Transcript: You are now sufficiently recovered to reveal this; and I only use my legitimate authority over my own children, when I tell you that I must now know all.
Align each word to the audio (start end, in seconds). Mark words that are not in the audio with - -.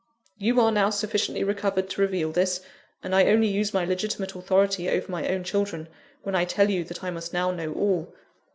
You 0.39 0.59
are 0.61 0.71
now 0.71 0.89
sufficiently 0.89 1.43
recovered 1.43 1.87
to 1.91 2.01
reveal 2.01 2.31
this; 2.31 2.61
and 3.03 3.13
I 3.13 3.27
only 3.27 3.47
use 3.47 3.71
my 3.71 3.85
legitimate 3.85 4.33
authority 4.33 4.89
over 4.89 5.11
my 5.11 5.27
own 5.27 5.43
children, 5.43 5.87
when 6.23 6.33
I 6.33 6.43
tell 6.43 6.71
you 6.71 6.83
that 6.85 7.03
I 7.03 7.11
must 7.11 7.33
now 7.33 7.51
know 7.51 7.71
all. 7.73 8.11